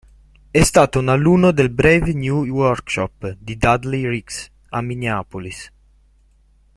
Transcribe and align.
È 0.49 0.63
stato 0.63 0.97
un 0.97 1.09
alunno 1.09 1.51
del 1.51 1.69
Brave 1.69 2.11
New 2.13 2.47
Workshop 2.47 3.35
di 3.39 3.55
Dudley 3.55 4.07
Riggs, 4.07 4.49
a 4.69 4.81
Minneapolis. 4.81 5.71